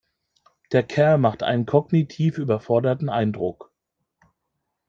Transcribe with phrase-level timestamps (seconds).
[0.71, 3.71] Der Kerl macht einen kognitiv überforderten Eindruck.